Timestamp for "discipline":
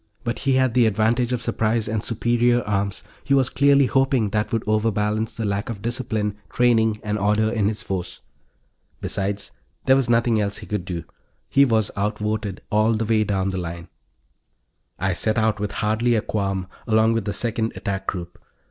5.83-6.37